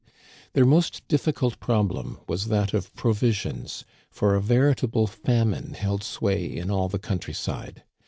[0.53, 6.71] Their most difficult problem was that of provisions, for a veritable famine held sway in
[6.71, 7.83] all the country side.